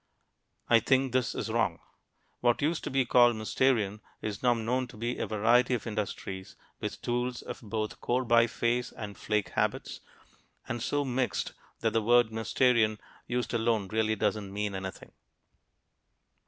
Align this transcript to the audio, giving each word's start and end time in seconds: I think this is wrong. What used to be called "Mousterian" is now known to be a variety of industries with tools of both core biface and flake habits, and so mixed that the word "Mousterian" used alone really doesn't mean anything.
I 0.67 0.79
think 0.79 1.11
this 1.11 1.35
is 1.35 1.51
wrong. 1.51 1.79
What 2.39 2.63
used 2.63 2.83
to 2.85 2.89
be 2.89 3.05
called 3.05 3.35
"Mousterian" 3.35 3.99
is 4.19 4.41
now 4.41 4.55
known 4.55 4.87
to 4.87 4.97
be 4.97 5.19
a 5.19 5.27
variety 5.27 5.75
of 5.75 5.85
industries 5.85 6.55
with 6.79 7.03
tools 7.03 7.43
of 7.43 7.61
both 7.61 8.01
core 8.01 8.25
biface 8.25 8.91
and 8.97 9.15
flake 9.15 9.49
habits, 9.49 9.99
and 10.67 10.81
so 10.81 11.05
mixed 11.05 11.53
that 11.81 11.93
the 11.93 12.01
word 12.01 12.31
"Mousterian" 12.31 12.97
used 13.27 13.53
alone 13.53 13.89
really 13.89 14.15
doesn't 14.15 14.51
mean 14.51 14.73
anything. 14.73 15.11